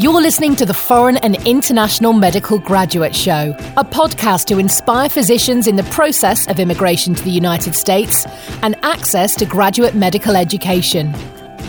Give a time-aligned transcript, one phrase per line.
[0.00, 5.66] You're listening to the Foreign and International Medical Graduate Show, a podcast to inspire physicians
[5.66, 8.24] in the process of immigration to the United States
[8.62, 11.14] and access to graduate medical education.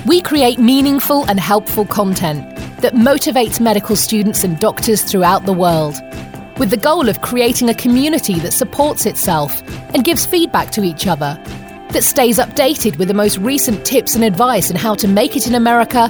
[0.05, 5.95] We create meaningful and helpful content that motivates medical students and doctors throughout the world,
[6.57, 9.61] with the goal of creating a community that supports itself
[9.93, 11.37] and gives feedback to each other
[11.89, 15.47] that stays updated with the most recent tips and advice on how to make it
[15.47, 16.09] in America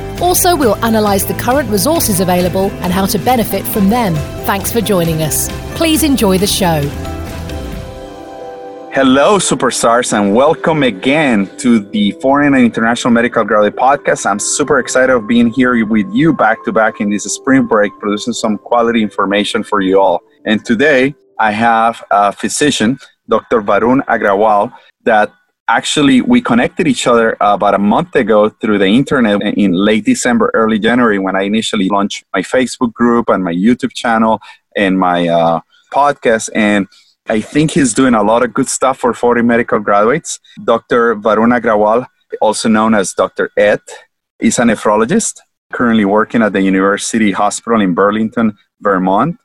[0.21, 4.13] Also, we'll analyse the current resources available and how to benefit from them.
[4.45, 5.49] Thanks for joining us.
[5.75, 6.81] Please enjoy the show.
[8.93, 14.29] Hello, superstars, and welcome again to the Foreign and International Medical Graduate Podcast.
[14.29, 17.91] I'm super excited of being here with you back to back in this spring break,
[17.99, 20.21] producing some quality information for you all.
[20.45, 23.61] And today, I have a physician, Dr.
[23.61, 24.71] Varun Agrawal,
[25.05, 25.31] that
[25.77, 30.51] actually we connected each other about a month ago through the internet in late december
[30.53, 34.41] early january when i initially launched my facebook group and my youtube channel
[34.75, 35.59] and my uh,
[35.93, 36.49] podcast.
[36.53, 36.87] And
[37.35, 40.39] i think he's doing a lot of good stuff for foreign medical graduates.
[40.71, 42.05] Dr varun agrawal
[42.45, 43.81] also known as dr ed
[44.39, 45.35] is a nephrologist
[45.77, 48.47] currently working at the university hospital in burlington
[48.81, 49.37] vermont.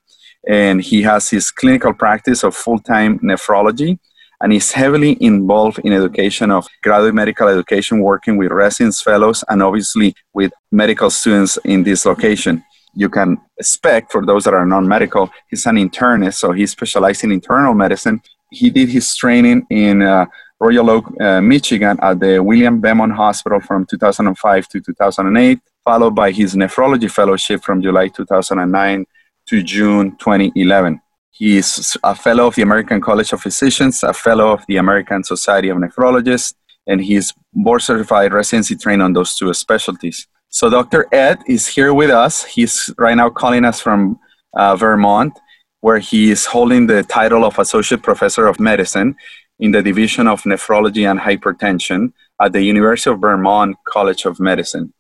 [0.49, 3.99] And he has his clinical practice of full-time nephrology
[4.41, 9.63] and is heavily involved in education of graduate medical education, working with residents, fellows, and
[9.63, 12.63] obviously with medical students in this location.
[12.95, 17.33] You can expect for those that are non-medical, he's an internist, so he specializes in
[17.33, 18.21] internal medicine.
[18.51, 20.27] He did his training in uh,
[20.59, 26.31] Royal Oak, uh, Michigan at the William Beaumont Hospital from 2005 to 2008, followed by
[26.31, 29.05] his nephrology fellowship from July 2009
[29.49, 31.01] to June 2011.
[31.39, 35.23] He is a fellow of the American College of Physicians, a fellow of the American
[35.23, 36.55] Society of Nephrologists,
[36.87, 40.27] and he is board certified residency trained on those two specialties.
[40.49, 41.07] So Dr.
[41.13, 42.45] Ed is here with us.
[42.45, 44.19] He's right now calling us from
[44.57, 45.39] uh, Vermont,
[45.81, 49.15] where he is holding the title of Associate Professor of Medicine
[49.59, 54.95] in the Division of Nephrology and Hypertension at the University of Vermont College of Medicine.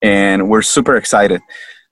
[0.00, 1.42] And we're super excited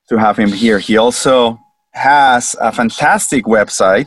[0.08, 0.78] to have him here.
[0.78, 1.58] He also
[1.92, 4.06] has a fantastic website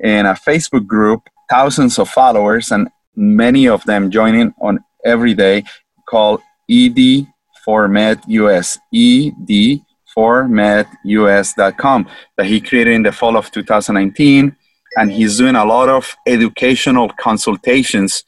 [0.00, 5.64] and a Facebook group, thousands of followers, and many of them joining on every day
[6.08, 7.26] called ED
[7.64, 9.80] for Med US, ED
[10.14, 14.54] for medus.com that he created in the fall of 2019.
[14.96, 18.24] And he's doing a lot of educational consultations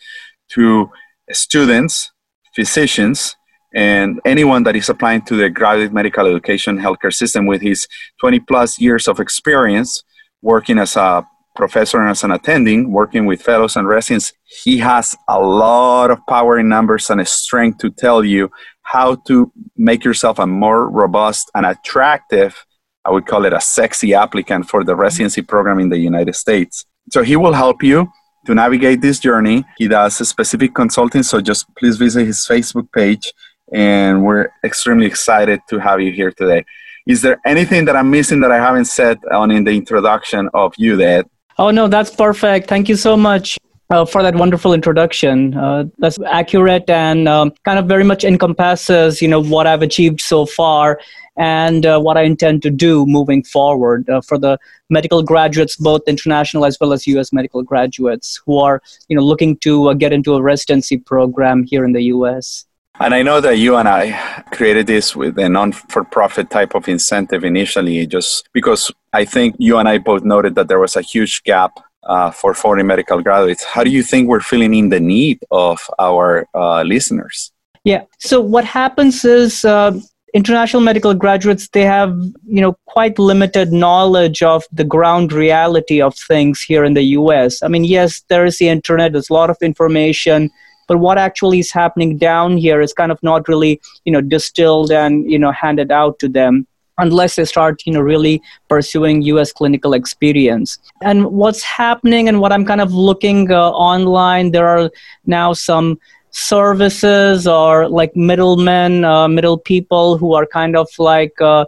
[0.50, 0.90] to
[1.30, 2.10] students,
[2.54, 3.36] physicians,
[3.74, 7.88] and anyone that is applying to the graduate medical education healthcare system with his
[8.20, 10.02] 20 plus years of experience
[10.42, 11.26] working as a
[11.56, 14.32] professor and as an attending, working with fellows and residents,
[14.64, 18.50] he has a lot of power in numbers and a strength to tell you
[18.82, 22.64] how to make yourself a more robust and attractive,
[23.04, 25.00] I would call it a sexy applicant for the mm-hmm.
[25.00, 26.84] residency program in the United States.
[27.10, 28.08] So he will help you
[28.46, 29.64] to navigate this journey.
[29.78, 33.32] He does specific consulting, so just please visit his Facebook page
[33.74, 36.64] and we're extremely excited to have you here today.
[37.06, 40.72] Is there anything that I'm missing that I haven't said on in the introduction of
[40.78, 41.26] you, Dad?
[41.58, 42.68] Oh no, that's perfect.
[42.68, 43.58] Thank you so much.
[43.90, 45.54] Uh, for that wonderful introduction.
[45.54, 50.22] Uh, that's accurate and um, kind of very much encompasses, you know, what I've achieved
[50.22, 50.98] so far
[51.36, 54.58] and uh, what I intend to do moving forward uh, for the
[54.88, 57.30] medical graduates, both international as well as U.S.
[57.30, 61.84] medical graduates who are, you know, looking to uh, get into a residency program here
[61.84, 62.64] in the U.S.
[63.00, 66.74] And I know that you and I created this with a non for profit type
[66.74, 70.94] of incentive initially, just because I think you and I both noted that there was
[70.94, 73.64] a huge gap uh, for foreign medical graduates.
[73.64, 77.50] How do you think we're filling in the need of our uh, listeners?
[77.82, 78.04] Yeah.
[78.18, 79.98] So what happens is uh,
[80.32, 82.16] international medical graduates they have
[82.46, 87.60] you know quite limited knowledge of the ground reality of things here in the U.S.
[87.60, 89.12] I mean, yes, there is the internet.
[89.12, 90.50] There's a lot of information
[90.86, 94.90] but what actually is happening down here is kind of not really you know distilled
[94.90, 96.66] and you know handed out to them
[96.98, 100.78] unless they start you know really pursuing us clinical experience.
[101.02, 104.90] And what's happening and what i'm kind of looking uh, online there are
[105.26, 105.98] now some
[106.30, 111.64] services or like middlemen uh, middle people who are kind of like uh,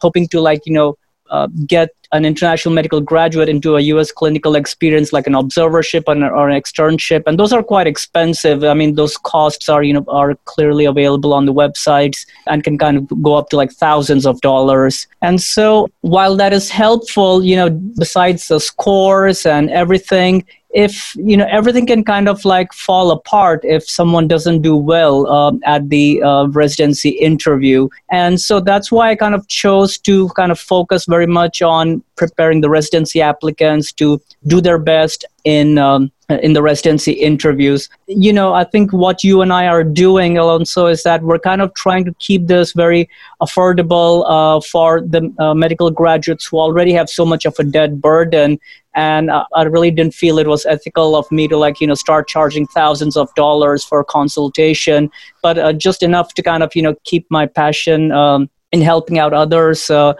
[0.00, 0.96] hoping to like you know
[1.30, 4.10] uh, get an international medical graduate into a U.S.
[4.10, 8.64] clinical experience, like an observership or an, or an externship, and those are quite expensive.
[8.64, 12.78] I mean, those costs are you know are clearly available on the websites and can
[12.78, 15.06] kind of go up to like thousands of dollars.
[15.22, 21.36] And so, while that is helpful, you know, besides the scores and everything, if you
[21.36, 25.88] know everything can kind of like fall apart if someone doesn't do well um, at
[25.88, 30.60] the uh, residency interview and so that's why i kind of chose to kind of
[30.60, 36.12] focus very much on preparing the residency applicants to do their best in um,
[36.42, 37.88] in the residency interviews.
[38.06, 41.60] You know, I think what you and I are doing, Alonso, is that we're kind
[41.60, 43.08] of trying to keep this very
[43.42, 48.00] affordable uh, for the uh, medical graduates who already have so much of a debt
[48.00, 48.60] burden.
[48.94, 51.94] And uh, I really didn't feel it was ethical of me to like you know
[51.94, 55.10] start charging thousands of dollars for consultation,
[55.42, 58.12] but uh, just enough to kind of you know keep my passion.
[58.12, 60.14] Um, in helping out others, uh,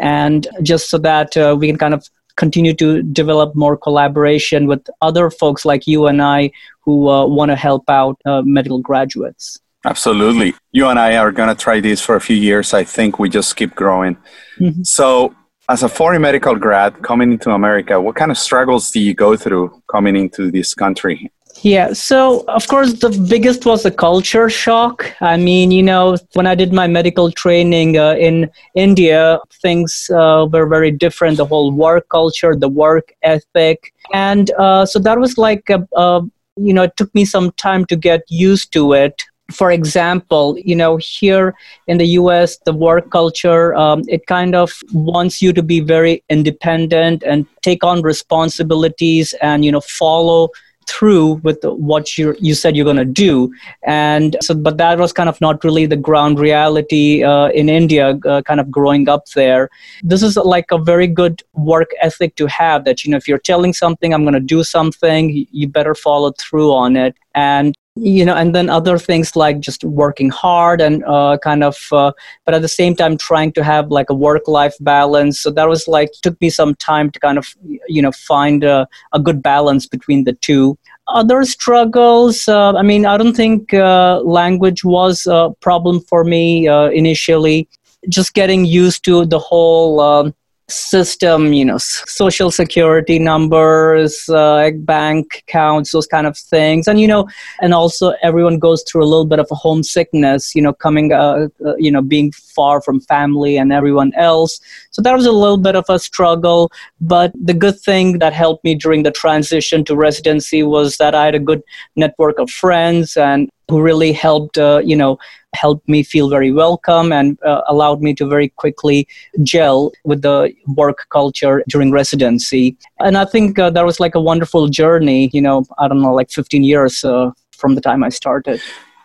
[0.00, 4.84] and just so that uh, we can kind of continue to develop more collaboration with
[5.00, 9.58] other folks like you and I who uh, want to help out uh, medical graduates.
[9.84, 10.54] Absolutely.
[10.70, 12.72] You and I are going to try this for a few years.
[12.72, 14.16] I think we just keep growing.
[14.58, 14.82] Mm-hmm.
[14.84, 15.34] So,
[15.68, 19.36] as a foreign medical grad coming into America, what kind of struggles do you go
[19.36, 21.30] through coming into this country?
[21.62, 25.12] Yeah, so of course, the biggest was the culture shock.
[25.20, 30.48] I mean, you know, when I did my medical training uh, in India, things uh,
[30.50, 33.92] were very different the whole work culture, the work ethic.
[34.12, 36.22] And uh, so that was like, a, a,
[36.56, 39.22] you know, it took me some time to get used to it.
[39.50, 41.54] For example, you know, here
[41.86, 46.22] in the US, the work culture, um, it kind of wants you to be very
[46.30, 50.48] independent and take on responsibilities and, you know, follow
[50.88, 53.52] through with what you you said you're going to do.
[53.84, 58.18] And so but that was kind of not really the ground reality uh, in india
[58.26, 59.68] uh, kind of growing up there.
[60.02, 63.38] This is like a very good work ethic to have that you know if you're
[63.38, 67.14] telling something i'm going to do something you better follow through on it.
[67.34, 71.76] And you know and then other things like just working hard and uh, kind of
[71.92, 72.10] uh,
[72.46, 75.40] but at the same time trying to have like a work life balance.
[75.40, 77.54] So that was like took me some time to kind of
[77.88, 80.78] you know find a, a good balance between the two.
[81.08, 86.68] Other struggles uh, i mean i don't think uh, language was a problem for me
[86.68, 87.68] uh, initially.
[88.08, 90.34] Just getting used to the whole um,
[90.68, 96.88] system, you know, social security numbers, uh, bank accounts, those kind of things.
[96.88, 97.28] And, you know,
[97.60, 101.48] and also everyone goes through a little bit of a homesickness, you know, coming, uh,
[101.66, 104.60] uh, you know, being far from family and everyone else.
[104.92, 106.70] So that was a little bit of a struggle.
[107.00, 111.24] But the good thing that helped me during the transition to residency was that I
[111.24, 111.62] had a good
[111.96, 115.18] network of friends and who really helped, uh, you know,
[115.54, 119.06] helped me feel very welcome and uh, allowed me to very quickly
[119.42, 122.76] gel with the work culture during residency.
[123.00, 126.14] And I think uh, that was like a wonderful journey, you know, I don't know,
[126.14, 128.60] like 15 years uh, from the time I started.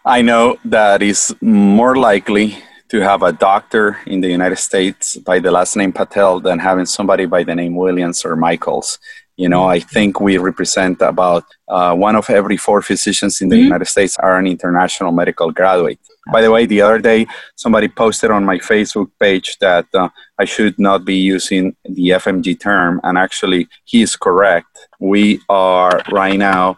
[0.05, 2.57] I know that is more likely
[2.89, 6.85] to have a doctor in the United States by the last name Patel than having
[6.85, 8.99] somebody by the name Williams or Michaels.
[9.35, 13.55] You know, I think we represent about uh, one of every four physicians in the
[13.55, 13.65] mm-hmm.
[13.65, 15.99] United States are an international medical graduate.
[16.31, 20.45] By the way, the other day, somebody posted on my Facebook page that uh, I
[20.45, 24.67] should not be using the FMG term, and actually, he is correct.
[24.99, 26.75] We are right now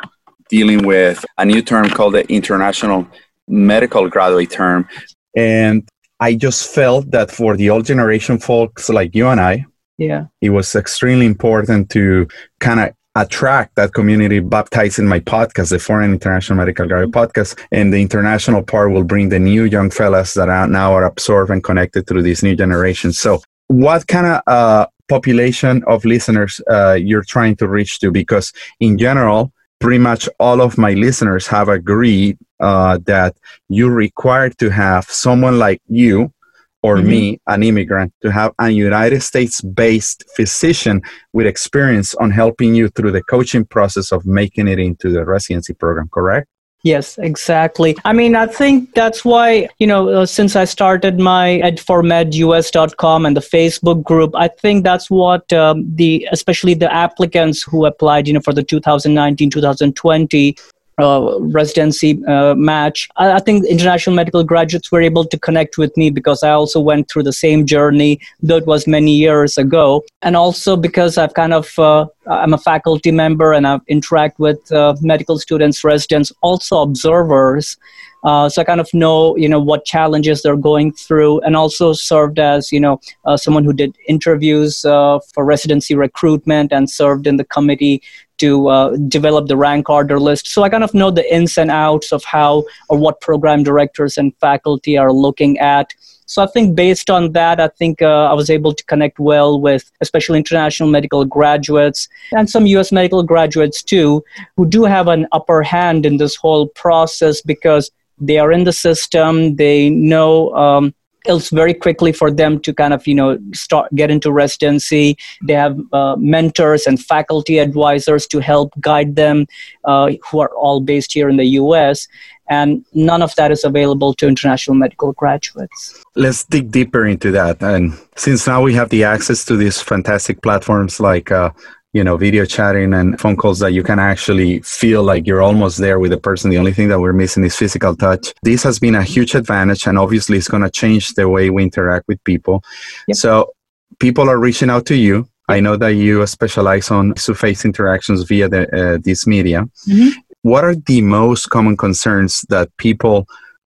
[0.49, 3.07] dealing with a new term called the International
[3.47, 4.87] Medical Graduate term.
[5.35, 5.87] And
[6.19, 9.65] I just felt that for the old generation folks like you and I,
[9.97, 10.25] yeah.
[10.41, 12.27] it was extremely important to
[12.59, 17.19] kind of attract that community baptized in my podcast the foreign international medical graduate mm-hmm.
[17.19, 21.05] podcast and the international part will bring the new young fellas that are now are
[21.05, 23.11] absorbed and connected through this new generation.
[23.11, 28.11] So what kind of uh, population of listeners uh, you're trying to reach to?
[28.11, 33.35] Because in general pretty much all of my listeners have agreed uh, that
[33.67, 36.33] you're required to have someone like you
[36.81, 37.09] or mm-hmm.
[37.09, 41.01] me, an immigrant, to have a United States based physician
[41.33, 45.73] with experience on helping you through the coaching process of making it into the residency
[45.73, 46.47] program, correct?
[46.83, 47.97] Yes, exactly.
[48.05, 53.35] I mean, I think that's why, you know, uh, since I started my ed4medus.com and
[53.35, 58.33] the Facebook group, I think that's what um, the, especially the applicants who applied, you
[58.33, 60.55] know, for the 2019 2020
[60.99, 63.07] uh, residency uh, match.
[63.15, 66.79] I, I, think international medical graduates were able to connect with me because I also
[66.79, 70.03] went through the same journey, though it was many years ago.
[70.21, 74.71] And also because I've kind of, uh, I'm a faculty member and I interact with
[74.73, 77.77] uh, medical students, residents, also observers.
[78.25, 81.93] Uh, so I kind of know, you know, what challenges they're going through, and also
[81.93, 87.37] served as, you know, uh, someone who did interviews for residency recruitment and served in
[87.37, 88.01] the committee
[88.39, 90.48] to uh, develop the rank order list.
[90.48, 94.17] So I kind of know the ins and outs of how or what program directors
[94.17, 95.93] and faculty are looking at.
[96.25, 99.60] So I think based on that, I think uh, I was able to connect well
[99.60, 104.24] with especially international medical graduates and some US medical graduates too,
[104.55, 108.74] who do have an upper hand in this whole process because they are in the
[108.74, 110.53] system, they know.
[110.53, 110.93] Um,
[111.25, 115.53] it's very quickly for them to kind of you know start get into residency they
[115.53, 119.45] have uh, mentors and faculty advisors to help guide them
[119.85, 122.07] uh, who are all based here in the us
[122.49, 126.03] and none of that is available to international medical graduates.
[126.15, 127.61] Let's dig deeper into that.
[127.61, 131.51] And since now we have the access to these fantastic platforms like uh,
[131.93, 135.77] you know video chatting and phone calls that you can actually feel like you're almost
[135.77, 138.79] there with the person the only thing that we're missing is physical touch this has
[138.79, 142.24] been a huge advantage and obviously it's going to change the way we interact with
[142.24, 142.63] people
[143.08, 143.17] yep.
[143.17, 143.51] so
[144.00, 148.48] people are reaching out to you I know that you specialize on face interactions via
[148.48, 149.65] the, uh, this media.
[149.88, 150.10] Mm-hmm
[150.41, 153.27] what are the most common concerns that people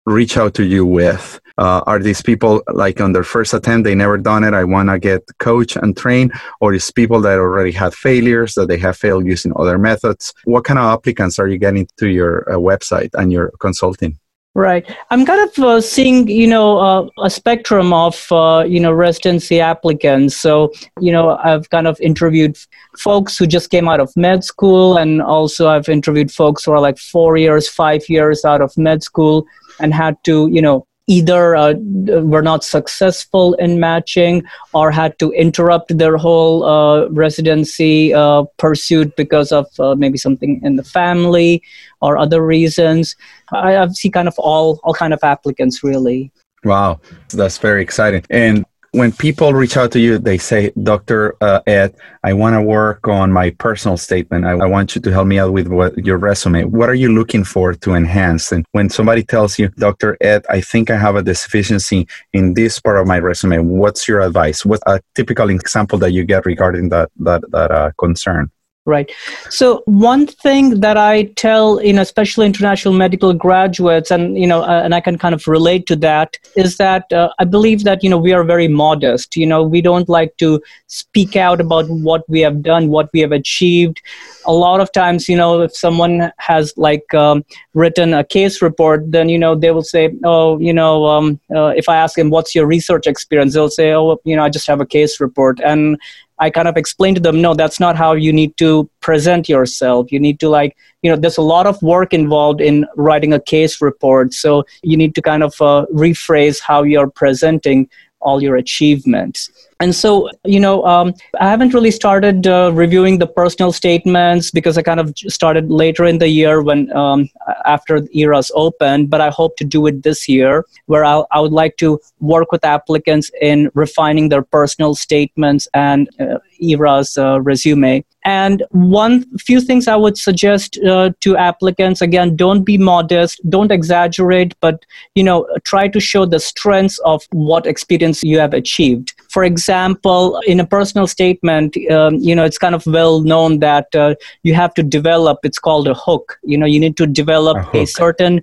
[0.06, 1.40] reach out to you with?
[1.58, 4.88] Uh, are these people like on their first attempt, they never done it, I want
[4.88, 8.96] to get coach and train, or is people that already had failures, that they have
[8.96, 10.32] failed using other methods?
[10.44, 14.18] What kind of applicants are you getting to your uh, website and your consulting?
[14.54, 14.84] Right.
[15.10, 19.60] I'm kind of uh, seeing, you know, uh, a spectrum of, uh, you know, residency
[19.60, 20.36] applicants.
[20.36, 22.58] So, you know, I've kind of interviewed
[22.98, 26.80] folks who just came out of med school, and also I've interviewed folks who are
[26.80, 29.46] like four years, five years out of med school
[29.80, 34.42] and had to, you know, either uh, were not successful in matching
[34.72, 40.60] or had to interrupt their whole uh, residency uh, pursuit because of uh, maybe something
[40.62, 41.62] in the family
[42.00, 43.16] or other reasons.
[43.52, 46.30] I, I've seen kind of all all kind of applicants really.
[46.64, 48.24] Wow, that's very exciting.
[48.30, 51.34] And when people reach out to you, they say, Dr.
[51.40, 51.94] Uh, Ed,
[52.24, 54.44] I want to work on my personal statement.
[54.44, 56.64] I, I, want you to help me out with what, your resume.
[56.64, 58.52] What are you looking for to enhance?
[58.52, 60.18] And when somebody tells you, Dr.
[60.20, 64.20] Ed, I think I have a deficiency in this part of my resume, what's your
[64.20, 64.64] advice?
[64.64, 68.50] What a typical example that you get regarding that, that, that uh, concern?
[68.84, 69.12] Right.
[69.48, 74.62] So one thing that I tell, you know, especially international medical graduates, and you know,
[74.62, 78.02] uh, and I can kind of relate to that, is that uh, I believe that
[78.02, 79.36] you know we are very modest.
[79.36, 83.20] You know, we don't like to speak out about what we have done, what we
[83.20, 84.02] have achieved.
[84.46, 89.08] A lot of times, you know, if someone has like um, written a case report,
[89.12, 92.30] then you know they will say, oh, you know, um, uh, if I ask them
[92.30, 95.60] what's your research experience, they'll say, oh, you know, I just have a case report,
[95.60, 96.00] and
[96.38, 100.10] I kind of explained to them, no, that's not how you need to present yourself.
[100.10, 103.40] You need to like, you know, there's a lot of work involved in writing a
[103.40, 104.34] case report.
[104.34, 107.88] So you need to kind of uh, rephrase how you're presenting
[108.20, 109.50] all your achievements.
[109.82, 114.78] And so, you know, um, I haven't really started uh, reviewing the personal statements because
[114.78, 117.28] I kind of started later in the year when um,
[117.64, 121.50] after ERAS opened, but I hope to do it this year where I'll, I would
[121.50, 128.04] like to work with applicants in refining their personal statements and uh, ERAS uh, resume.
[128.24, 133.72] And one few things I would suggest uh, to applicants again, don't be modest, don't
[133.72, 134.86] exaggerate, but
[135.16, 139.14] you know, try to show the strengths of what experience you have achieved.
[139.32, 143.94] For example, in a personal statement, um, you know, it's kind of well known that
[143.94, 145.38] uh, you have to develop.
[145.42, 146.38] It's called a hook.
[146.42, 148.42] You know, you need to develop a, a certain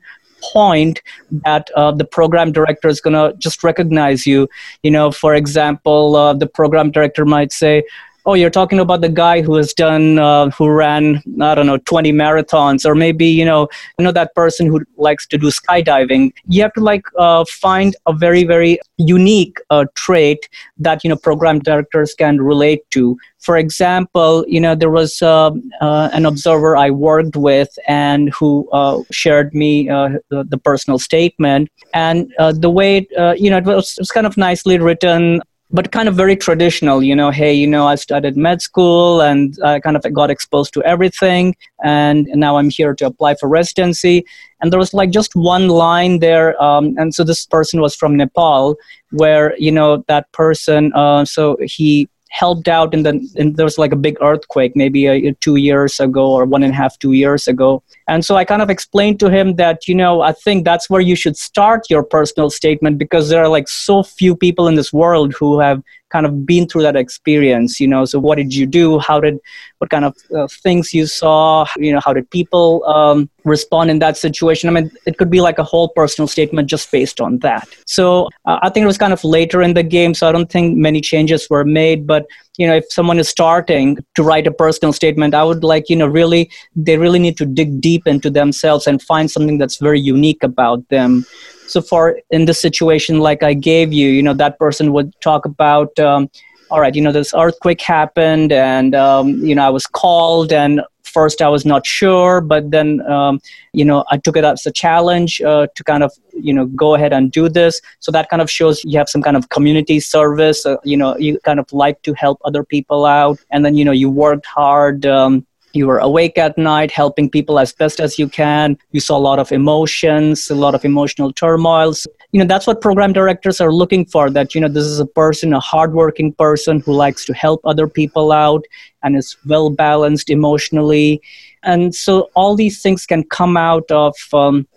[0.54, 1.02] point
[1.44, 4.48] that uh, the program director is going to just recognize you
[4.84, 7.84] you know for example uh, the program director might say
[8.30, 11.80] oh you're talking about the guy who has done uh, who ran i don't know
[11.80, 13.68] 20 marathons or maybe you know
[13.98, 16.32] you know that person who likes to do skydiving.
[16.48, 21.16] You have to like uh, find a very very unique uh, trait that you know
[21.16, 23.18] program directors can relate to.
[23.40, 28.70] For example you know there was uh, uh, an observer i worked with and who
[28.72, 31.70] uh, shared me the, the, personal statement.
[31.94, 33.08] And the way
[33.38, 35.42] you know it was, it was kind of nicely written
[35.72, 39.58] but kind of very traditional you know hey you know i studied med school and
[39.64, 44.26] i kind of got exposed to everything and now i'm here to apply for residency.
[44.62, 48.18] And there was like just one line there um, and so this person was from
[48.18, 48.76] nepal
[49.12, 53.78] where you know that person uh, so he helped out in the in, there was
[53.78, 57.14] like a big earthquake maybe a, two years ago or one and a half two
[57.14, 57.84] years ago.
[58.08, 61.02] And so i kind of explained to him that you know i think that's where
[61.02, 64.92] you should start your personal statement because there are like so few people in this
[64.94, 68.06] world who have kind of been through that experience you know?
[68.06, 69.00] So what did you do?
[69.00, 69.40] How did
[69.78, 71.66] what kind of uh, things you saw?
[71.78, 74.70] You know how did people um, respond in that situation?
[74.70, 77.68] I mean it could be like a whole personal statement just based on that.
[77.86, 80.52] So uh, i think it was kind of later in the game so i don't
[80.52, 82.26] think many changes were made but
[82.58, 85.96] you know if someone is starting to write a personal statement i would like you
[85.96, 90.00] know really they really need to dig deep into themselves and find something that's very
[90.00, 91.26] unique about them
[91.70, 95.46] so far in this situation like i gave you you know that person would talk
[95.46, 96.30] about um,
[96.72, 100.82] all right you know this earthquake happened and um, you know i was called and
[101.04, 103.40] first i was not sure but then um,
[103.74, 106.12] you know i took it as a challenge uh, to kind of
[106.42, 107.82] you know go ahead and do this.
[108.00, 111.18] So that kind of shows you have some kind of community service uh, you know
[111.18, 113.40] you kind of like to help other people out.
[113.52, 117.60] And then you know you worked hard um, you were awake at night helping people
[117.60, 118.78] as best as you can.
[118.92, 122.08] You saw a lot of emotions a lot of emotional turmoils.
[122.32, 125.06] You know that's what program directors are looking for that you know this is a
[125.06, 128.64] person a hardworking person who likes to help other people out
[129.04, 131.22] and is well balanced emotionally.
[131.64, 134.68] And so all these things can come out of um,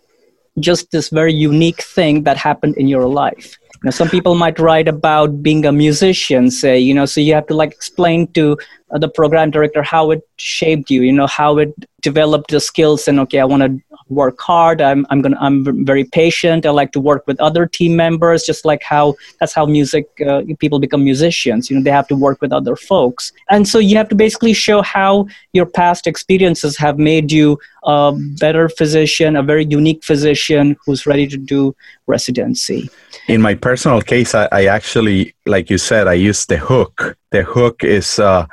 [0.58, 3.56] just this very unique thing that happened in your life.
[3.82, 7.34] You know, some people might write about being a musician say you know so you
[7.34, 8.56] have to like explain to
[8.98, 11.72] the program director how it shaped you you know how it
[12.02, 15.84] developed the skills and okay i want to work hard i'm i'm going to i'm
[15.86, 19.64] very patient i like to work with other team members just like how that's how
[19.64, 23.32] music uh, people become musicians you know they have to work with other folks.
[23.50, 28.12] And so you have to basically show how your past experiences have made you a
[28.38, 31.74] better physician a very unique physician who's ready to do
[32.06, 32.88] residency.
[33.28, 37.16] In my personal case i, I actually like you said i used the hook.
[37.30, 38.46] The hook is uh,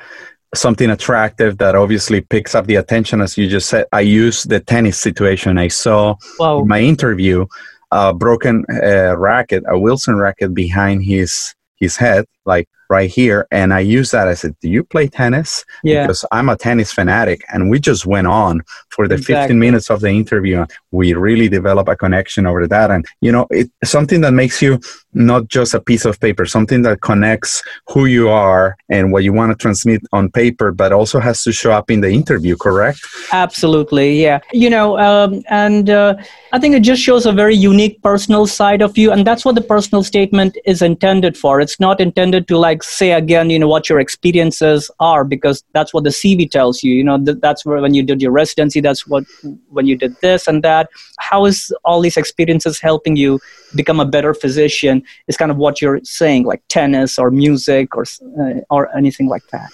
[0.56, 3.86] something attractive that obviously picks up the attention as you just said.
[3.92, 5.58] I use the tennis situation.
[5.58, 7.46] I saw in my interview
[7.92, 13.74] a broken uh, racket a wilson racket behind his his head like right here and
[13.74, 16.02] i use that i said do you play tennis yeah.
[16.02, 19.36] because i'm a tennis fanatic and we just went on for the exactly.
[19.36, 23.46] 15 minutes of the interview we really develop a connection over that and you know
[23.52, 24.80] it's something that makes you
[25.14, 29.34] not just a piece of paper something that connects who you are and what you
[29.34, 33.00] want to transmit on paper but also has to show up in the interview correct
[33.32, 36.16] absolutely yeah you know um, and uh,
[36.54, 39.54] i think it just shows a very unique personal side of you and that's what
[39.54, 43.68] the personal statement is intended for it's not intended to like say again you know
[43.68, 47.66] what your experiences are because that's what the cv tells you you know th- that's
[47.66, 49.24] where when you did your residency that's what
[49.70, 50.90] when you did this and that.
[51.20, 53.40] How is all these experiences helping you
[53.76, 58.06] become a better physician is kind of what you're saying like tennis or music or
[58.42, 59.72] uh, or anything like that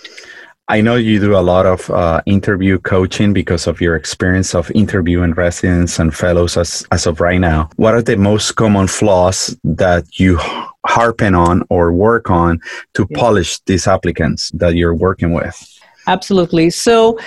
[0.67, 4.71] I know you do a lot of uh, interview coaching because of your experience of
[4.71, 7.69] interviewing residents and fellows as, as of right now.
[7.75, 10.39] What are the most common flaws that you
[10.87, 12.59] harpen on or work on
[12.95, 13.19] to yeah.
[13.19, 15.55] polish these applicants that you're working with?
[16.07, 16.71] Absolutely.
[16.71, 17.19] So,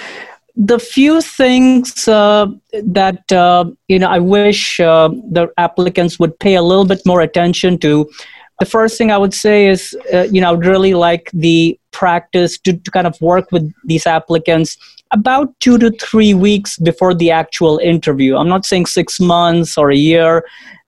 [0.56, 6.56] the few things uh, that uh, you know I wish uh, the applicants would pay
[6.56, 8.10] a little bit more attention to.
[8.58, 11.77] The first thing I would say is, uh, you know, I would really like the
[11.92, 14.76] practice to, to kind of work with these applicants
[15.10, 18.36] about two to three weeks before the actual interview.
[18.36, 20.44] I'm not saying six months or a year.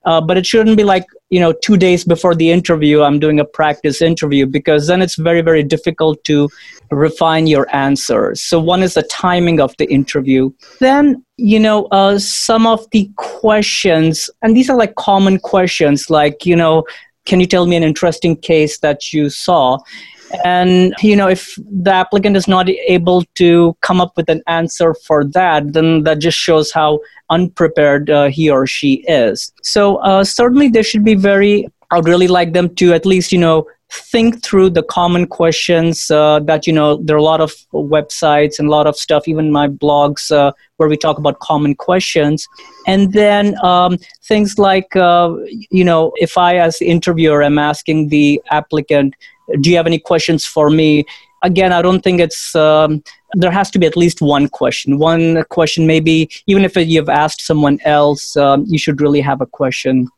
[0.07, 3.39] Uh, but it shouldn't be like you know two days before the interview i'm doing
[3.39, 6.49] a practice interview because then it's very very difficult to
[6.91, 12.19] refine your answers so one is the timing of the interview then you know uh,
[12.19, 16.83] some of the questions and these are like common questions like you know
[17.31, 19.79] can you tell me an interesting case that you saw?
[20.45, 24.95] And you know if the applicant is not able to come up with an answer
[25.07, 29.53] for that then that just shows how unprepared uh, he or she is.
[29.62, 33.33] So uh, certainly they should be very i would really like them to at least
[33.33, 37.40] you know think through the common questions uh, that you know there are a lot
[37.40, 41.40] of websites and a lot of stuff even my blogs uh, where we talk about
[41.40, 42.46] common questions.
[42.87, 45.35] And then um, things like uh,
[45.70, 49.14] you know if i as the interviewer am asking the applicant
[49.61, 51.05] do you have any questions for me?
[51.42, 54.98] Again i don't think it's um, there has to be at least one question.
[54.98, 59.46] One question maybe even if you've asked someone else um, you should really have a
[59.46, 60.09] question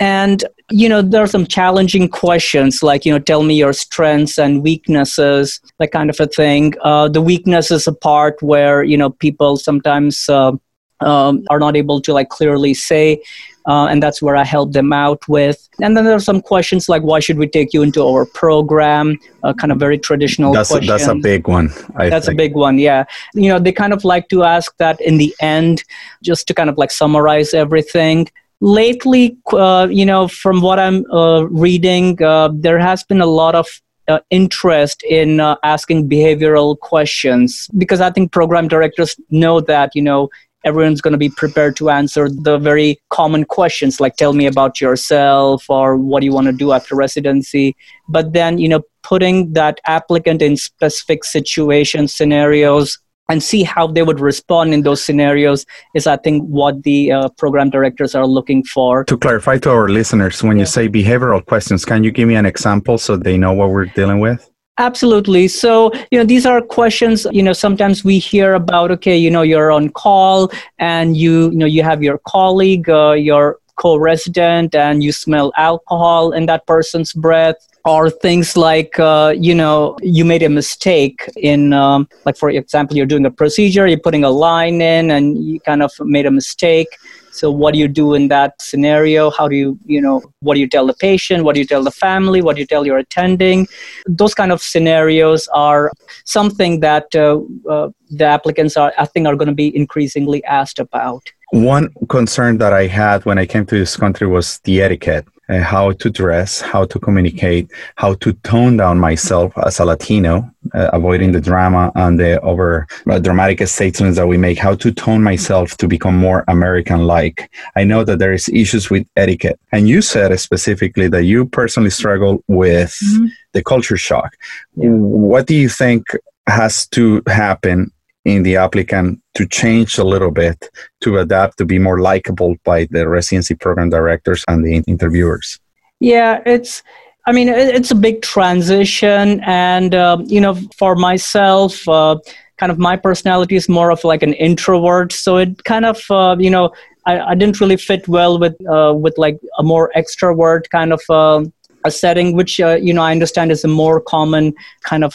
[0.00, 4.38] and you know there are some challenging questions like you know tell me your strengths
[4.38, 8.96] and weaknesses that kind of a thing uh, the weakness is a part where you
[8.96, 10.52] know people sometimes uh,
[11.00, 13.20] um, are not able to like clearly say
[13.68, 15.68] uh, and that's where I help them out with.
[15.82, 19.18] And then there are some questions like, why should we take you into our program?
[19.42, 20.54] Uh, kind of very traditional.
[20.54, 21.68] That's a, that's a big one.
[21.94, 22.36] I that's think.
[22.36, 22.78] a big one.
[22.78, 25.84] Yeah, you know they kind of like to ask that in the end,
[26.22, 28.28] just to kind of like summarize everything.
[28.60, 33.54] Lately, uh, you know, from what I'm uh, reading, uh, there has been a lot
[33.54, 33.68] of
[34.08, 40.02] uh, interest in uh, asking behavioral questions because I think program directors know that you
[40.02, 40.28] know
[40.64, 44.80] everyone's going to be prepared to answer the very common questions like tell me about
[44.80, 47.76] yourself or what do you want to do after residency?
[48.08, 54.02] But then you know putting that applicant in specific situations scenarios and see how they
[54.02, 58.62] would respond in those scenarios is i think what the uh, program directors are looking
[58.64, 60.62] for to clarify to our listeners when yeah.
[60.62, 63.86] you say behavioral questions can you give me an example so they know what we're
[63.86, 65.48] dealing with Absolutely.
[65.48, 69.42] So, you know, these are questions, you know, sometimes we hear about, okay, you know,
[69.42, 75.02] you're on call and you, you know, you have your colleague, uh, your co-resident and
[75.02, 80.42] you smell alcohol in that person's breath or things like uh, you know you made
[80.42, 84.82] a mistake in um, like for example you're doing a procedure you're putting a line
[84.82, 86.88] in and you kind of made a mistake.
[87.30, 89.30] So what do you do in that scenario?
[89.30, 91.44] How do you you know what do you tell the patient?
[91.44, 92.42] What do you tell the family?
[92.42, 93.68] What do you tell your attending?
[94.06, 95.92] Those kind of scenarios are
[96.24, 100.78] something that uh, uh, the applicants are i think are going to be increasingly asked
[100.78, 105.26] about one concern that I had when I came to this country was the etiquette.
[105.50, 110.46] Uh, how to dress, how to communicate, how to tone down myself as a Latino,
[110.74, 114.92] uh, avoiding the drama and the over uh, dramatic statements that we make, how to
[114.92, 117.50] tone myself to become more American like.
[117.76, 119.58] I know that there is issues with etiquette.
[119.72, 123.28] And you said specifically that you personally struggle with mm-hmm.
[123.54, 124.36] the culture shock.
[124.76, 124.90] Yeah.
[124.90, 126.08] What do you think
[126.46, 127.90] has to happen
[128.28, 130.68] in the applicant to change a little bit
[131.00, 135.58] to adapt to be more likable by the residency program directors and the interviewers?
[136.00, 136.82] Yeah it's
[137.26, 142.16] i mean it's a big transition and uh, you know for myself uh,
[142.58, 145.12] kind of my personality is more of like an introvert.
[145.12, 146.72] So it kind of uh, you know
[147.06, 151.00] I, I, didn't really fit well with uh, with like a more extrovert kind of
[151.08, 151.44] uh,
[151.84, 155.14] a setting which uh, you know i understand is a more common kind of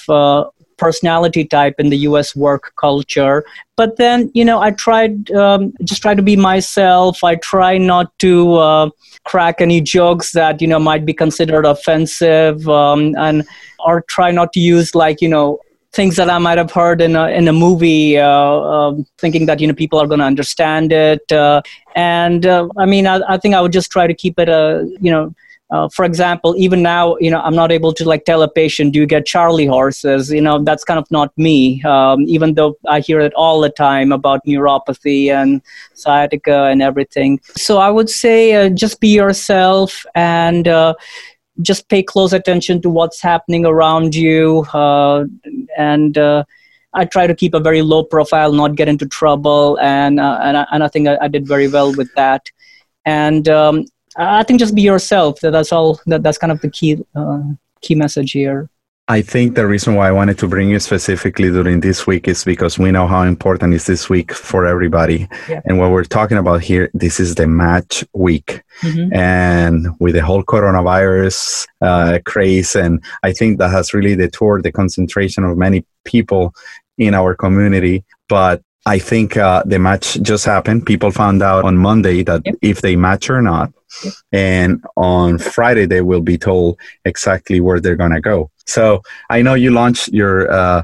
[0.77, 3.43] personality type in the US work culture.
[3.75, 7.23] But then, you know, I tried, um, just try to be myself.
[7.23, 8.89] I try not to uh,
[9.23, 13.43] crack any jokes that, you know, might be considered offensive um, and,
[13.85, 15.59] or try not to use like, you know,
[15.93, 19.59] things that I might have heard in a, in a movie, uh, uh, thinking that
[19.59, 21.31] you know people are going to understand it.
[21.31, 21.61] Uh,
[21.95, 24.89] and uh, I mean, I, I, think I would just try to keep it a
[24.99, 25.33] you know
[25.71, 28.93] uh, for example, even now, you know, I'm not able to like tell a patient,
[28.93, 31.81] "Do you get Charlie horses?" You know, that's kind of not me.
[31.83, 35.61] Um, even though I hear it all the time about neuropathy and
[35.93, 37.39] sciatica and everything.
[37.57, 40.67] So I would say, uh, just be yourself and.
[40.67, 40.93] Uh,
[41.61, 45.23] just pay close attention to what's happening around you uh,
[45.77, 46.43] and uh,
[46.93, 50.65] I try to keep a very low profile, not get into trouble, and and, I,
[50.71, 52.49] and I think I, I, did very well with that.
[53.05, 53.85] And um,
[54.17, 55.39] I think just be yourself.
[55.41, 55.99] That's all.
[56.07, 57.41] That, that's kind of the key uh,
[57.81, 58.69] key message here.
[59.09, 62.45] I think the reason why I wanted to bring you specifically during this week is
[62.45, 65.27] because we know how important is this week for everybody.
[65.49, 65.59] Yeah.
[65.65, 68.63] And what we're talking about here, this is the match week.
[68.81, 69.13] Mm-hmm.
[69.13, 74.71] And with the whole coronavirus uh, craze, and I think that has really detoured the
[74.71, 76.53] concentration of many people
[76.97, 78.05] in our community.
[78.29, 80.85] But I think uh, the match just happened.
[80.85, 82.55] People found out on Monday that yep.
[82.61, 83.71] if they match or not.
[84.03, 84.13] Yep.
[84.31, 88.51] And on Friday, they will be told exactly where they're going to go.
[88.65, 90.83] So I know you launched your uh,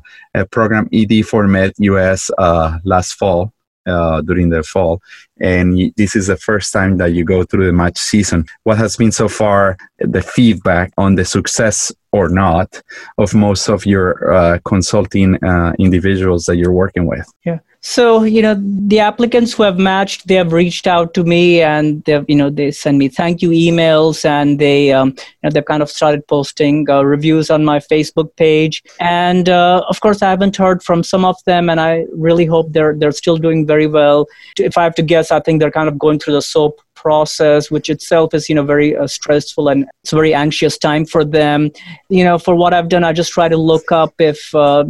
[0.51, 3.53] program ED for Med US uh, last fall.
[3.87, 5.01] Uh, during the fall,
[5.41, 8.45] and this is the first time that you go through the match season.
[8.63, 12.83] What has been so far the feedback on the success or not
[13.17, 17.25] of most of your uh, consulting uh, individuals that you're working with?
[17.45, 17.59] Yeah.
[17.81, 22.03] So, you know, the applicants who have matched, they have reached out to me and
[22.03, 25.63] they've, you know, they send me thank you emails and they, um, you know, they've
[25.63, 28.83] kind of started posting uh, reviews on my Facebook page.
[28.99, 32.73] And uh, of course, I haven't heard from some of them and I really hope
[32.73, 34.27] they're, they're still doing very well.
[34.57, 37.71] If I have to guess, I think they're kind of going through the SOAP process,
[37.71, 41.23] which itself is, you know, very uh, stressful and it's a very anxious time for
[41.23, 41.71] them.
[42.09, 44.83] You know, for what I've done, I just try to look up if uh,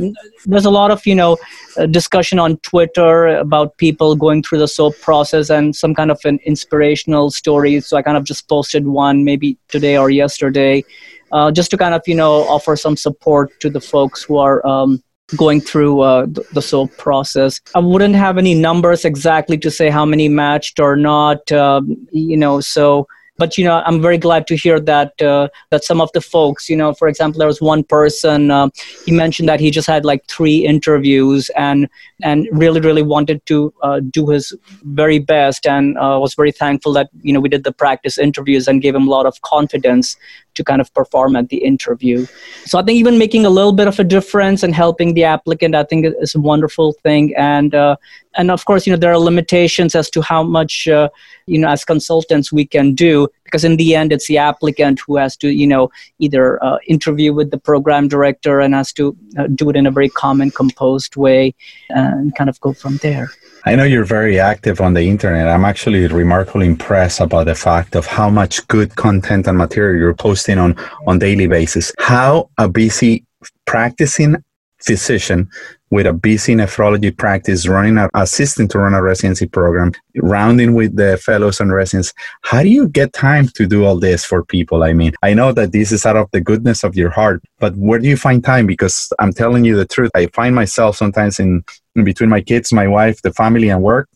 [0.46, 1.38] there's a lot of, you know,
[1.78, 6.20] uh, discussion on Twitter about people going through the SOAP process and some kind of
[6.26, 7.80] an inspirational story.
[7.82, 10.84] So I kind of just posted one maybe today or yesterday,
[11.32, 14.66] uh, just to kind of, you know, offer some support to the folks who are,
[14.66, 15.04] um,
[15.38, 17.62] going through uh, the, SOAP process.
[17.76, 22.38] I wouldn't have any numbers exactly to say how many matched or not, um, you
[22.38, 23.08] know, so
[23.40, 26.70] but you know i'm very glad to hear that uh, that some of the folks
[26.70, 28.68] you know for example there was one person uh,
[29.06, 31.88] he mentioned that he just had like three interviews and
[32.22, 34.54] and really really wanted to uh, do his
[35.02, 38.68] very best and uh, was very thankful that you know we did the practice interviews
[38.68, 40.18] and gave him a lot of confidence
[40.60, 42.26] to kind of perform at the interview.
[42.66, 45.74] So I think even making a little bit of a difference and helping the applicant,
[45.74, 47.34] I think is a wonderful thing.
[47.38, 47.96] And uh,
[48.36, 51.10] and of course, you know, there are limitations as to how much uh,
[51.48, 55.18] you know as consultants we can do because in the end, it's the applicant who
[55.18, 59.48] has to you know either uh, interview with the program director and has to uh,
[59.48, 61.54] do it in a very calm and composed way
[61.90, 63.30] and kind of go from there.
[63.66, 65.48] I know you're very active on the internet.
[65.48, 70.14] I'm actually remarkably impressed about the fact of how much good content and material you're
[70.14, 70.76] posting on
[71.08, 71.92] on daily basis.
[72.00, 73.26] How a busy
[73.66, 74.44] practicing
[74.84, 75.50] physician
[75.92, 80.96] with a busy nephrology practice, running an assistant to run a residency program, rounding with
[80.96, 82.14] the fellows and residents.
[82.42, 84.84] How do you get time to do all this for people?
[84.84, 87.76] I mean, I know that this is out of the goodness of your heart, but
[87.76, 88.68] where do you find time?
[88.68, 90.12] Because I'm telling you the truth.
[90.14, 91.64] I find myself sometimes in,
[91.96, 94.08] in between my kids, my wife, the family, and work,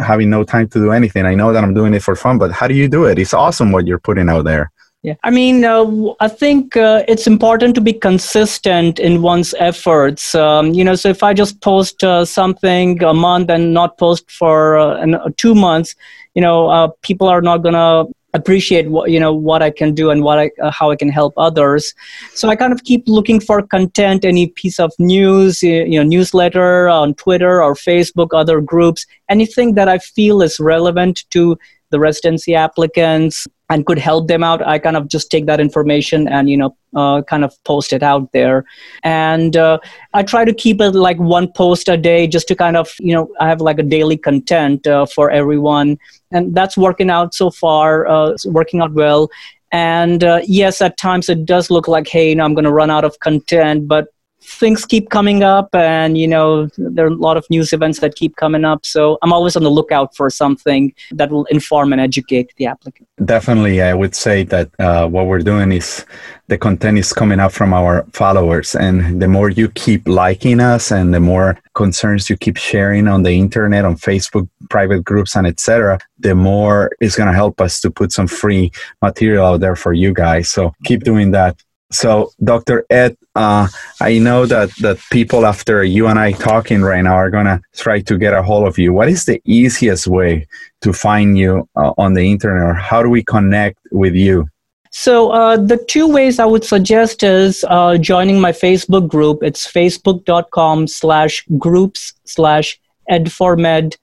[0.00, 1.26] having no time to do anything.
[1.26, 3.18] I know that I'm doing it for fun, but how do you do it?
[3.18, 4.72] It's awesome what you're putting out there.
[5.02, 5.86] Yeah, I mean, uh,
[6.18, 10.34] I think uh, it's important to be consistent in one's efforts.
[10.34, 14.28] Um, you know, so if I just post uh, something a month and not post
[14.28, 15.94] for uh, an, uh, two months,
[16.34, 20.10] you know, uh, people are not gonna appreciate what you know what I can do
[20.10, 21.94] and what I how I can help others.
[22.34, 26.88] So I kind of keep looking for content, any piece of news, you know, newsletter
[26.88, 31.56] on Twitter or Facebook, other groups, anything that I feel is relevant to
[31.90, 36.26] the residency applicants and could help them out i kind of just take that information
[36.28, 38.64] and you know uh, kind of post it out there.
[39.02, 39.78] And uh,
[40.14, 43.14] i try to keep it like one post a day just to kind of you
[43.14, 45.98] know i have like a daily content uh, for everyone.
[46.30, 49.30] And that's working out so far uh, working out well.
[49.70, 52.72] And uh, yes at times it does look like hey you know i'm going to
[52.72, 54.08] run out of content but
[54.42, 58.14] things keep coming up and you know there are a lot of news events that
[58.14, 58.84] keep coming up.
[58.86, 63.08] So i'm always on the lookout for something that will inform and educate the applicant.
[63.24, 66.04] Definitely i would say that uh, what we're doing is
[66.48, 68.74] the content is coming up from our followers.
[68.74, 73.22] And the more you keep liking us and the more concerns you keep sharing on
[73.22, 77.80] the internet on facebook private groups and etc the more it's going to help us
[77.80, 78.72] to put some free
[79.02, 80.48] material out there for you guys.
[80.48, 82.84] So keep doing that so, Dr.
[82.90, 83.66] Ed, uh,
[84.00, 87.62] I know that, that people after you and I talking right now are going to
[87.76, 88.92] try to get a hold of you.
[88.92, 90.46] What is the easiest way
[90.82, 94.46] to find you uh, on the internet, or how do we connect with you?
[94.90, 99.42] So, uh, the two ways I would suggest is uh, joining my Facebook group.
[99.42, 102.78] It's facebook.com slash groups slash
[103.10, 103.96] ed4med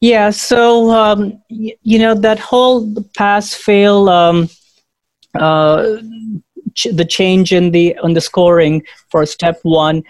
[0.00, 4.48] Yeah, so, um, y- you know, that whole pass fail um,
[5.34, 5.98] uh,
[6.80, 10.02] ch- the change in the on the scoring for step one.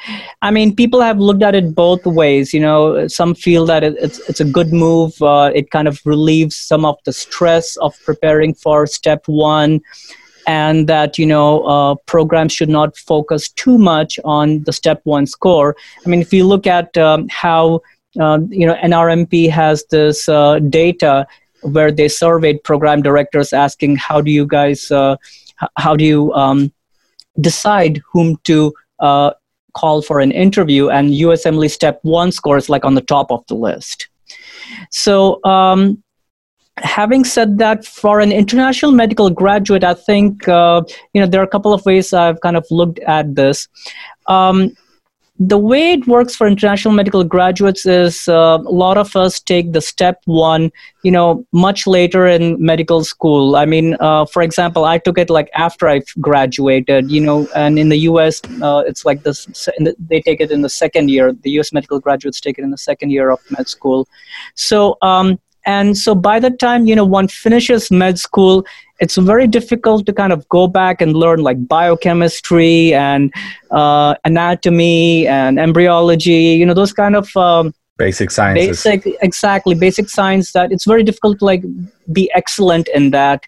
[0.43, 3.95] I mean people have looked at it both ways you know some feel that it,
[4.07, 7.93] it's it's a good move uh, it kind of relieves some of the stress of
[8.05, 9.81] preparing for step one
[10.47, 15.27] and that you know uh, programs should not focus too much on the step one
[15.27, 15.77] score.
[16.05, 17.81] I mean if you look at um, how
[18.21, 21.27] uh, you know nrmp has this uh, data
[21.63, 25.17] where they surveyed program directors asking how do you guys uh,
[25.77, 26.73] how do you um,
[27.41, 29.33] decide whom to uh,
[29.75, 33.45] call for an interview and USMLE step one score is like on the top of
[33.47, 34.09] the list.
[34.91, 36.03] So um,
[36.77, 41.45] having said that, for an international medical graduate, I think uh, you know there are
[41.45, 43.69] a couple of ways I've kind of looked at this.
[44.27, 44.75] Um,
[45.41, 49.73] the way it works for international medical graduates is uh, a lot of us take
[49.73, 50.71] the step one,
[51.03, 53.57] you know, much later in medical school.
[53.57, 57.79] I mean, uh, for example, I took it like after I graduated, you know, and
[57.79, 59.69] in the U.S., uh, it's like this.
[59.99, 61.33] They take it in the second year.
[61.33, 61.73] The U.S.
[61.73, 64.07] medical graduates take it in the second year of med school.
[64.55, 64.99] So.
[65.01, 68.65] Um, and so by the time you know one finishes med school
[69.01, 73.33] it's very difficult to kind of go back and learn like biochemistry and
[73.71, 78.83] uh, anatomy and embryology you know those kind of um, basic sciences.
[78.83, 81.63] basic exactly basic science that it's very difficult to like
[82.13, 83.47] be excellent in that.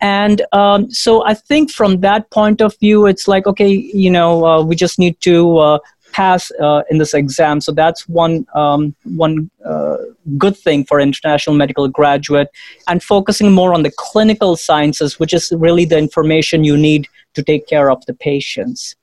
[0.00, 3.70] And um, so i think from that point of view it's like okay
[4.04, 5.78] you know uh, we just need to uh,
[6.12, 7.60] pass uh, in this exam.
[7.60, 9.96] So that's one um, one uh,
[10.36, 12.48] good thing for international medical graduate,
[12.88, 17.42] and focusing more on the clinical sciences, which is really the information you need to
[17.42, 18.96] take care of the patients.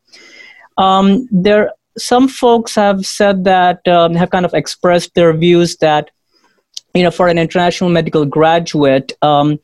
[0.77, 6.11] Um, there, some folks have said that um, have kind of expressed their views that
[6.93, 9.59] you know for an international medical graduate um,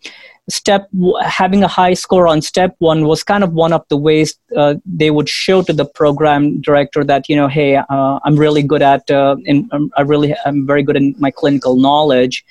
[0.49, 0.89] step
[1.21, 4.75] having a high score on step one was kind of one of the ways uh,
[4.86, 8.82] they would show to the program director that you know hey uh, i'm really good
[8.82, 12.45] at uh, in, um, i really i'm very good in my clinical knowledge.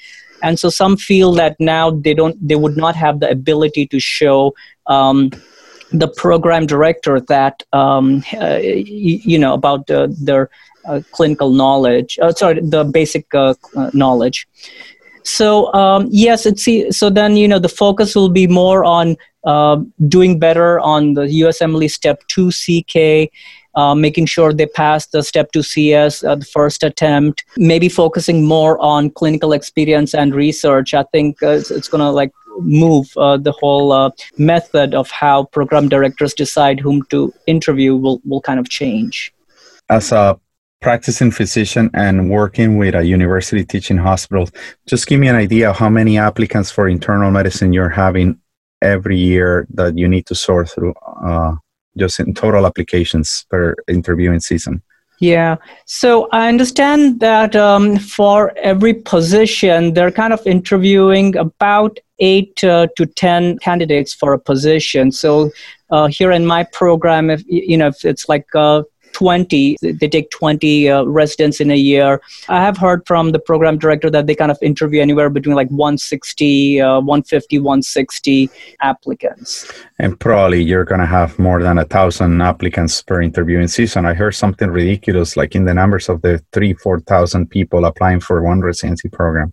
[0.44, 4.00] And so some feel that now they don't they would not have the ability to
[4.00, 4.54] show
[4.88, 5.30] um,
[5.92, 10.50] the program director that um, uh, you, know about their
[10.84, 13.26] uh, clinical knowledge uh, sorry the basic
[13.92, 14.48] knowledge
[15.24, 19.78] so um, yes, it's so then you know the focus will be more on uh,
[20.08, 23.30] doing better on the USMLE Step Two CK.
[23.74, 28.44] Uh, making sure they pass the step 2 CS uh, the first attempt, maybe focusing
[28.44, 30.92] more on clinical experience and research.
[30.92, 35.10] I think uh, it's, it's going to like move uh, the whole uh, method of
[35.10, 39.32] how program directors decide whom to interview will, will kind of change.
[39.88, 40.38] As a
[40.82, 44.48] practicing physician and working with a university teaching hospital,
[44.86, 48.38] just give me an idea of how many applicants for internal medicine you're having
[48.82, 51.54] every year that you need to sort through, uh,
[51.96, 54.82] just in total applications per interviewing season.
[55.20, 55.56] Yeah.
[55.86, 62.88] So I understand that um, for every position, they're kind of interviewing about eight uh,
[62.96, 65.12] to 10 candidates for a position.
[65.12, 65.52] So
[65.90, 70.30] uh, here in my program, if you know, if it's like uh, 20 they take
[70.30, 74.34] 20 uh, residents in a year i have heard from the program director that they
[74.34, 81.00] kind of interview anywhere between like 160 uh, 150 160 applicants and probably you're going
[81.00, 85.54] to have more than a thousand applicants per interviewing season i heard something ridiculous like
[85.54, 89.52] in the numbers of the three four thousand people applying for one residency program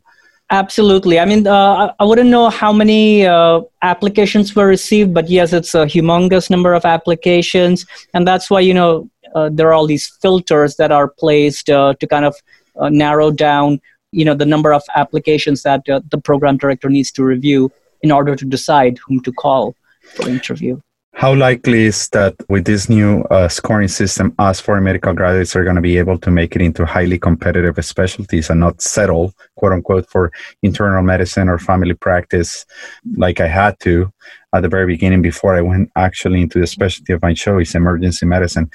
[0.52, 1.20] Absolutely.
[1.20, 5.76] I mean, uh, I wouldn't know how many uh, applications were received, but yes, it's
[5.76, 7.86] a humongous number of applications.
[8.16, 9.08] And that's why, you know,
[9.52, 12.36] there are all these filters that are placed uh, to kind of
[12.80, 13.80] uh, narrow down
[14.12, 18.12] you know the number of applications that uh, the program director needs to review in
[18.12, 19.76] order to decide whom to call
[20.16, 20.80] for interview.
[21.14, 25.64] How likely is that with this new uh, scoring system us foreign medical graduates are
[25.64, 29.74] going to be able to make it into highly competitive specialties and not settle quote
[29.74, 30.32] unquote for
[30.64, 32.66] internal medicine or family practice
[33.18, 34.10] like i had to
[34.54, 38.26] at the very beginning before i went actually into the specialty of my choice emergency
[38.26, 38.70] medicine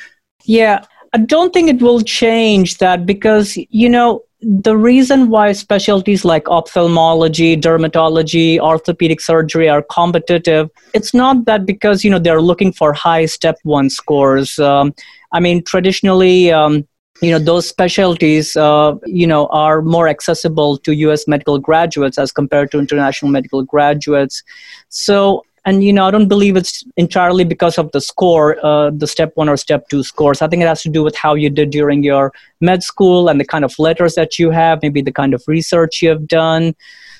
[0.44, 6.24] yeah, I don't think it will change that because, you know, the reason why specialties
[6.24, 12.72] like ophthalmology, dermatology, orthopedic surgery are competitive, it's not that because, you know, they're looking
[12.72, 14.58] for high step one scores.
[14.58, 14.94] Um,
[15.32, 16.86] I mean, traditionally, um,
[17.20, 22.32] you know those specialties uh, you know are more accessible to us medical graduates as
[22.32, 24.42] compared to international medical graduates
[24.88, 29.06] so and you know i don't believe it's entirely because of the score uh, the
[29.06, 30.42] step one or step two scores.
[30.42, 33.40] I think it has to do with how you did during your med school and
[33.40, 36.74] the kind of letters that you have maybe the kind of research you have done.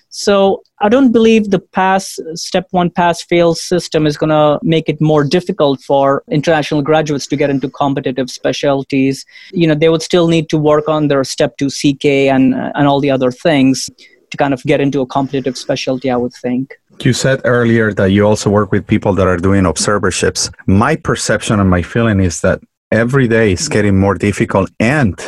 [0.09, 4.88] So i don't believe the pass step one pass fail system is going to make
[4.88, 9.24] it more difficult for international graduates to get into competitive specialties.
[9.52, 12.04] You know they would still need to work on their step two ck
[12.37, 13.90] and and all the other things
[14.30, 18.11] to kind of get into a competitive specialty i would think you said earlier that
[18.12, 20.50] you also work with people that are doing observerships.
[20.66, 25.18] My perception and my feeling is that every day is getting more difficult and,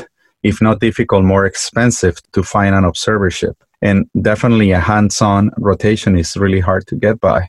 [0.42, 3.54] if not difficult, more expensive to find an observership.
[3.83, 7.48] And definitely a hands on rotation is really hard to get by.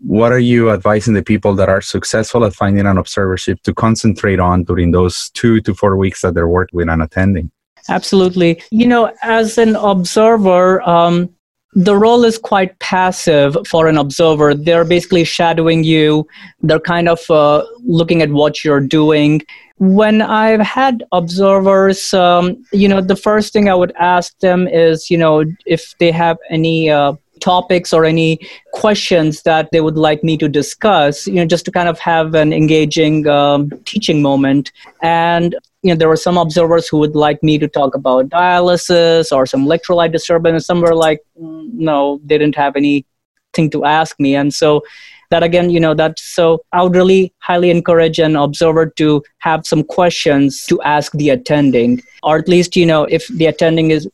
[0.00, 4.40] What are you advising the people that are successful at finding an observership to concentrate
[4.40, 7.50] on during those two to four weeks that they're working with and attending?
[7.88, 8.62] Absolutely.
[8.70, 11.30] You know, as an observer, um,
[11.74, 14.54] the role is quite passive for an observer.
[14.54, 16.26] They're basically shadowing you.
[16.62, 19.42] They're kind of uh, looking at what you're doing.
[19.76, 25.10] When I've had observers, um, you know, the first thing I would ask them is,
[25.10, 28.38] you know, if they have any uh, topics or any
[28.72, 32.34] questions that they would like me to discuss you know just to kind of have
[32.34, 34.72] an engaging um, teaching moment.
[35.02, 39.30] And you know there were some observers who would like me to talk about dialysis
[39.32, 44.18] or some electrolyte disturbance some were like mm, no they didn't have anything to ask
[44.18, 44.34] me.
[44.34, 44.82] And so
[45.30, 49.66] that again you know that so i would really highly encourage an observer to have
[49.66, 52.00] some questions to ask the attending.
[52.22, 54.08] Or at least you know if the attending is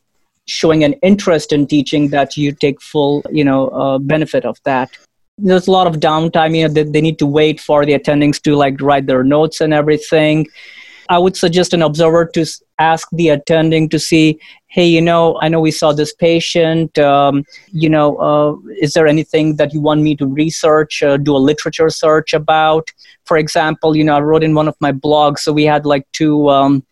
[0.45, 4.89] showing an interest in teaching that you take full you know uh, benefit of that.
[5.37, 8.41] There's a lot of downtime you know they, they need to wait for the attendings
[8.43, 10.47] to like write their notes and everything.
[11.09, 12.45] I would suggest an observer to
[12.79, 17.43] ask the attending to see hey you know i know we saw this patient um,
[17.71, 21.37] you know uh, is there anything that you want me to research uh, do a
[21.37, 22.91] literature search about?
[23.25, 26.05] For example you know i wrote in one of my blogs so we had like
[26.11, 26.83] two um,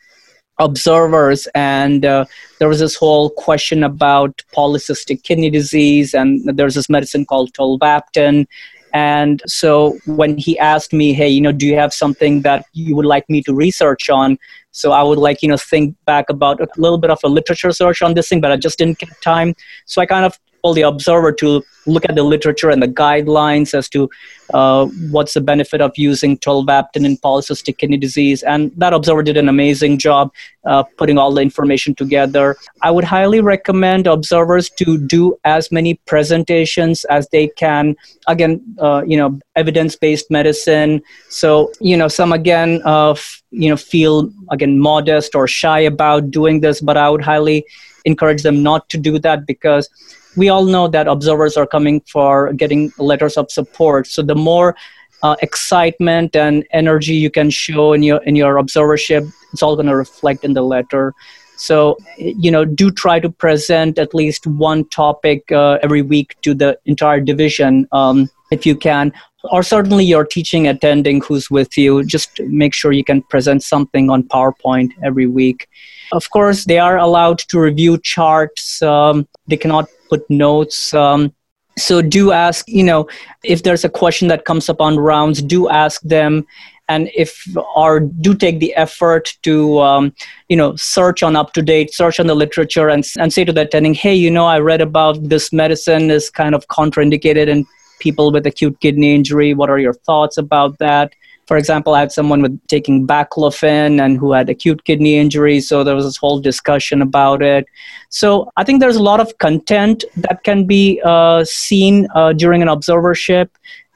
[0.60, 2.26] observers and uh,
[2.60, 8.45] there was this whole question about polycystic kidney disease and there's this medicine called tolvaptan.
[8.93, 12.95] And so when he asked me hey you know do you have something that you
[12.95, 14.38] would like me to research on?
[14.72, 17.72] So i would like you know think back about a little bit of a literature
[17.72, 19.56] search on this thing but i just didn't get time.
[19.86, 20.39] So i kind of
[20.72, 24.09] the observer to look at the literature and the guidelines as to
[24.53, 28.43] uh, what's the benefit of using tolvaptan in polycystic kidney disease.
[28.43, 30.32] And that observer did an amazing job
[30.66, 32.55] uh, putting all the information together.
[32.82, 37.97] I would highly recommend observers to do as many presentations as they can.
[38.28, 41.01] Again, uh, you know, evidence-based medicine.
[41.28, 43.16] So, you know, some again, uh,
[43.51, 47.66] you know, feel again modest or shy about doing this, but I would highly
[48.05, 49.89] encourage them not to do that because
[50.36, 54.08] we all know that observers are coming for getting letters of support.
[54.08, 54.76] So the more
[55.22, 59.88] uh, excitement and energy you can show in your in your observership, it's all going
[59.88, 61.14] to reflect in the letter.
[61.56, 66.54] So you know, do try to present at least one topic uh, every week to
[66.54, 69.14] the entire division um, if you can.
[69.52, 74.10] Or certainly your teaching attending who's with you, just make sure you can present something
[74.10, 75.68] on PowerPoint every week.
[76.14, 78.82] Of course, they are allowed to review charts.
[78.82, 79.90] Um, they cannot
[80.30, 80.93] notes.
[80.93, 81.34] Um,
[81.78, 83.07] so do ask, you know,
[83.43, 86.45] if there's a question that comes up on rounds, do ask them.
[86.89, 90.14] And if, or do take the effort to, um,
[90.49, 93.53] you know, search on up to date, search on the literature and, and say to
[93.53, 97.66] the attending, hey, you know, I read about this medicine is kind of contraindicated in
[97.99, 99.53] people with acute kidney injury.
[99.53, 101.14] What are your thoughts about that?
[101.46, 105.84] For example, I had someone with taking baclofen and who had acute kidney injury, so
[105.84, 107.66] there was this whole discussion about it.
[108.10, 112.62] So I think there's a lot of content that can be uh, seen uh, during
[112.62, 113.50] an observership.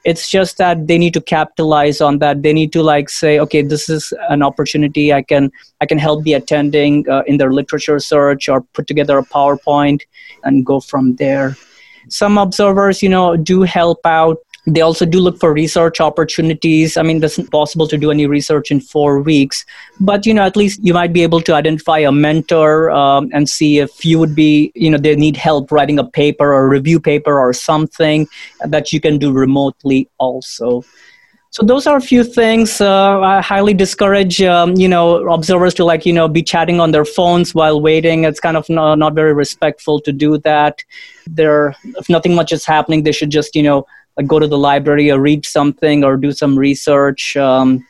[0.04, 2.42] It's just that they need to capitalize on that.
[2.42, 5.12] They need to like say, okay, this is an opportunity.
[5.12, 9.18] I can I can help the attending uh, in their literature search or put together
[9.18, 10.02] a PowerPoint
[10.44, 11.56] and go from there
[12.08, 14.38] some observers you know do help out
[14.68, 16.96] they also do look for research opportunities.
[16.96, 19.64] I mean it's possible to do any research in four weeks.
[20.00, 23.48] But you know at least you might be able to identify a mentor um, and
[23.48, 26.68] see if you would be you know they need help writing a paper or a
[26.68, 28.26] review paper or something
[28.66, 30.84] that you can do remotely also.
[31.50, 35.84] So those are a few things uh, i highly discourage um, you know observers to
[35.84, 38.24] like you know be chatting on their phones while waiting.
[38.24, 40.84] It's kind of no, not very respectful to do that.
[41.26, 43.86] There if nothing much is happening they should just you know
[44.26, 47.86] go to the library or read something or do some research um,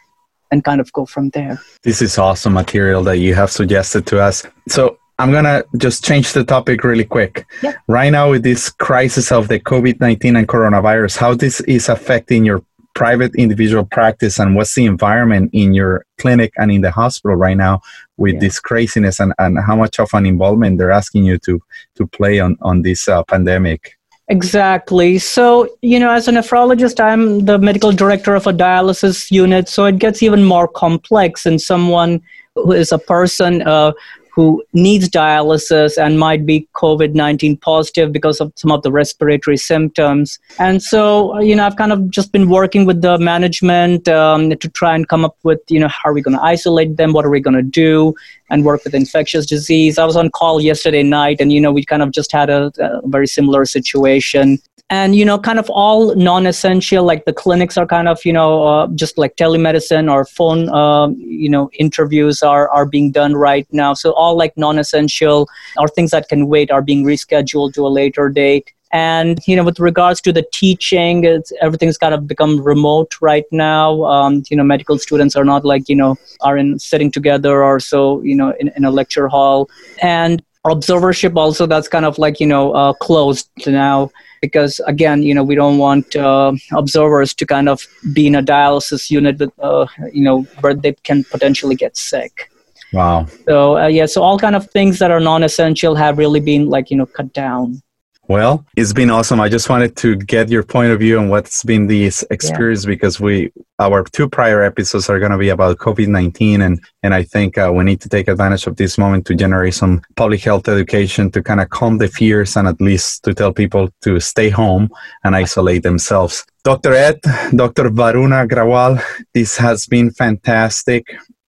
[0.50, 1.60] and kind of go from there.
[1.82, 4.46] This is awesome material that you have suggested to us.
[4.68, 7.44] So I'm gonna just change the topic really quick.
[7.62, 7.74] Yeah.
[7.88, 12.44] Right now, with this crisis of the COVID 19 and coronavirus, how this is affecting
[12.44, 12.62] your
[12.94, 17.56] private individual practice and what's the environment in your clinic and in the hospital right
[17.56, 17.80] now
[18.16, 18.40] with yeah.
[18.40, 21.60] this craziness and, and how much of an involvement they're asking you to
[21.94, 23.97] to play on on this uh, pandemic
[24.30, 25.18] Exactly.
[25.18, 29.68] So, you know, as a nephrologist, I'm the medical director of a dialysis unit.
[29.68, 32.20] So it gets even more complex in someone
[32.54, 33.92] who is a person uh,
[34.38, 39.56] who needs dialysis and might be COVID 19 positive because of some of the respiratory
[39.56, 40.38] symptoms.
[40.60, 44.68] And so, you know, I've kind of just been working with the management um, to
[44.68, 47.12] try and come up with, you know, how are we going to isolate them?
[47.14, 48.14] What are we going to do?
[48.48, 49.98] And work with infectious disease.
[49.98, 52.70] I was on call yesterday night, and, you know, we kind of just had a,
[52.78, 54.60] a very similar situation
[54.90, 58.62] and you know kind of all non-essential like the clinics are kind of you know
[58.66, 63.66] uh, just like telemedicine or phone um, you know interviews are are being done right
[63.70, 63.94] now.
[63.94, 68.28] So all like non-essential or things that can wait are being rescheduled to a later
[68.28, 68.72] date.
[68.90, 73.44] And you know with regards to the teaching it's, everything's kind of become remote right
[73.52, 74.04] now.
[74.04, 77.78] Um, you know medical students are not like you know are in sitting together or
[77.78, 79.68] so you know in, in a lecture hall.
[80.00, 85.34] And observership also that's kind of like you know uh, closed now because again you
[85.34, 89.52] know we don't want uh, observers to kind of be in a dialysis unit with
[89.60, 92.50] uh, you know where they can potentially get sick.
[92.92, 93.26] Wow.
[93.46, 96.90] So uh, yeah so all kind of things that are non-essential have really been like
[96.90, 97.82] you know cut down
[98.28, 99.40] well, it's been awesome.
[99.40, 102.90] I just wanted to get your point of view on what's been this experience yeah.
[102.90, 107.14] because we our two prior episodes are going to be about COVID nineteen, and and
[107.14, 110.42] I think uh, we need to take advantage of this moment to generate some public
[110.42, 114.20] health education to kind of calm the fears and at least to tell people to
[114.20, 114.90] stay home
[115.24, 116.44] and isolate themselves.
[116.64, 116.92] Dr.
[116.92, 117.20] Ed,
[117.56, 117.84] Dr.
[117.84, 119.02] Varun Agrawal,
[119.32, 121.06] this has been fantastic.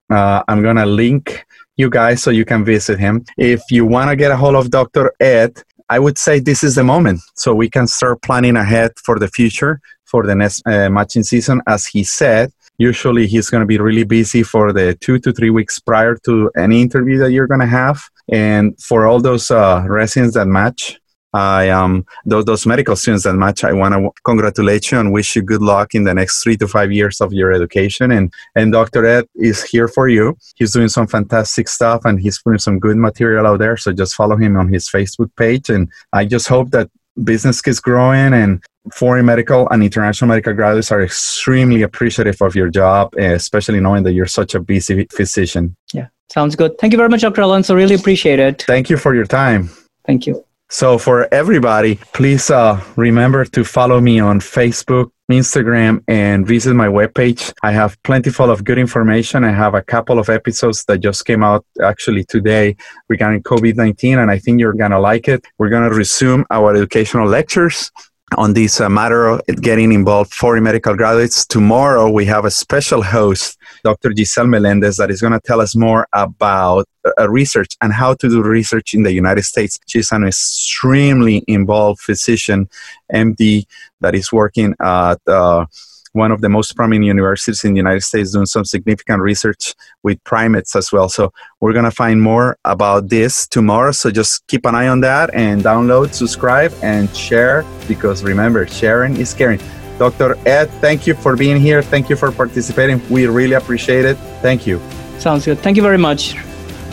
[0.08, 1.44] Uh, I'm going to link
[1.76, 3.24] you guys so you can visit him.
[3.36, 5.12] If you want to get a hold of Dr.
[5.20, 7.20] Ed, I would say this is the moment.
[7.34, 11.60] So we can start planning ahead for the future for the next uh, matching season.
[11.66, 15.50] As he said, usually he's going to be really busy for the two to three
[15.50, 18.00] weeks prior to any interview that you're going to have.
[18.28, 20.99] And for all those uh, residents that match,
[21.32, 23.64] I um those, those medical students that match.
[23.64, 26.66] I want to congratulate you and wish you good luck in the next three to
[26.66, 28.10] five years of your education.
[28.10, 29.04] And and Dr.
[29.06, 30.36] Ed is here for you.
[30.56, 33.76] He's doing some fantastic stuff and he's putting some good material out there.
[33.76, 35.70] So just follow him on his Facebook page.
[35.70, 36.90] And I just hope that
[37.22, 38.62] business keeps growing and
[38.92, 44.12] foreign medical and international medical graduates are extremely appreciative of your job, especially knowing that
[44.12, 45.76] you're such a busy physician.
[45.92, 46.78] Yeah, sounds good.
[46.78, 47.42] Thank you very much, Dr.
[47.42, 47.74] Alonso.
[47.74, 48.62] Really appreciate it.
[48.62, 49.70] Thank you for your time.
[50.06, 50.44] Thank you.
[50.72, 56.86] So, for everybody, please uh, remember to follow me on Facebook, Instagram, and visit my
[56.86, 57.52] webpage.
[57.64, 59.42] I have plenty full of good information.
[59.42, 62.76] I have a couple of episodes that just came out actually today
[63.08, 65.44] regarding COVID 19, and I think you're going to like it.
[65.58, 67.90] We're going to resume our educational lectures
[68.36, 71.44] on this uh, matter of getting involved foreign medical graduates.
[71.46, 74.12] Tomorrow, we have a special host Dr.
[74.16, 76.86] Giselle Melendez, that is going to tell us more about
[77.18, 79.78] uh, research and how to do research in the United States.
[79.86, 82.68] She's an extremely involved physician,
[83.12, 83.66] MD,
[84.00, 85.66] that is working at uh,
[86.12, 90.22] one of the most prominent universities in the United States doing some significant research with
[90.24, 91.08] primates as well.
[91.08, 93.92] So we're going to find more about this tomorrow.
[93.92, 99.16] So just keep an eye on that and download, subscribe, and share because remember, sharing
[99.16, 99.60] is caring.
[100.00, 100.38] Dr.
[100.48, 101.82] Ed, thank you for being here.
[101.82, 103.02] Thank you for participating.
[103.10, 104.16] We really appreciate it.
[104.40, 104.80] Thank you.
[105.18, 105.58] Sounds good.
[105.58, 106.32] Thank you very much.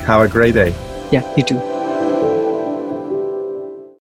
[0.06, 0.76] Have a great day.
[1.10, 1.77] Yeah, you too.